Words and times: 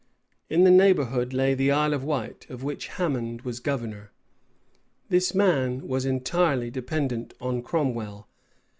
In 0.49 0.63
the 0.63 0.71
neighborhood 0.71 1.31
lay 1.31 1.53
the 1.53 1.69
Isle 1.69 1.93
of 1.93 2.03
Wight, 2.03 2.49
of 2.49 2.63
which 2.63 2.87
Hammond 2.87 3.43
was 3.43 3.59
governor. 3.59 4.11
This 5.09 5.35
man 5.35 5.87
was 5.87 6.07
entirely 6.07 6.71
dependent 6.71 7.35
on 7.39 7.61
Cromwell. 7.61 8.27